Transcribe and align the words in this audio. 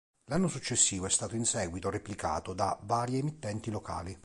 L'anno 0.29 0.47
successivo 0.47 1.05
è 1.05 1.11
stato 1.11 1.35
in 1.35 1.45
seguito 1.45 1.91
replicato 1.91 2.55
da 2.55 2.75
varie 2.85 3.19
emittenti 3.19 3.69
locali.. 3.69 4.17